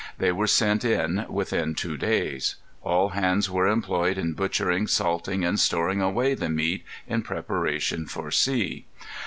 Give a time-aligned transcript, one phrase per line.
[0.17, 2.55] They were sent in within two days.
[2.81, 8.31] All hands were employed in butchering, salting, and storing away the meat in preparation for
[8.31, 8.87] sea.